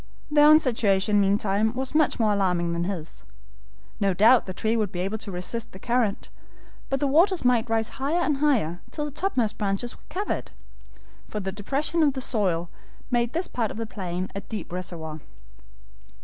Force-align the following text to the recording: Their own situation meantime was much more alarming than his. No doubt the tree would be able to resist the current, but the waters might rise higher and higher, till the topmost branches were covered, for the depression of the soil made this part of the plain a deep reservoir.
Their 0.31 0.47
own 0.47 0.57
situation 0.57 1.21
meantime 1.21 1.75
was 1.75 1.93
much 1.93 2.19
more 2.19 2.33
alarming 2.33 2.71
than 2.71 2.85
his. 2.85 3.23
No 3.99 4.15
doubt 4.15 4.47
the 4.47 4.51
tree 4.53 4.75
would 4.75 4.91
be 4.91 5.01
able 5.01 5.19
to 5.19 5.31
resist 5.31 5.73
the 5.73 5.77
current, 5.79 6.29
but 6.89 6.99
the 6.99 7.05
waters 7.05 7.45
might 7.45 7.69
rise 7.69 7.89
higher 8.01 8.21
and 8.23 8.37
higher, 8.37 8.81
till 8.89 9.05
the 9.05 9.11
topmost 9.11 9.59
branches 9.59 9.95
were 9.95 10.01
covered, 10.09 10.49
for 11.27 11.39
the 11.39 11.51
depression 11.51 12.01
of 12.01 12.13
the 12.13 12.19
soil 12.21 12.71
made 13.11 13.33
this 13.33 13.47
part 13.47 13.69
of 13.69 13.77
the 13.77 13.85
plain 13.85 14.27
a 14.33 14.41
deep 14.41 14.71
reservoir. 14.71 15.19